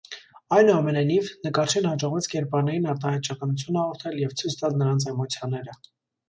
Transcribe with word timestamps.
Այնուամենայնիվ, 0.59 1.27
նկարչին 1.47 1.85
հաջողվեց 1.89 2.27
կերպարներին 2.31 2.87
արտահայտչականություն 2.95 3.79
հաղորդել 3.81 4.19
և 4.23 4.35
ցույց 4.41 4.57
տալ 4.63 4.81
նրանց 4.81 5.07
էմոցիաները։ 5.13 5.79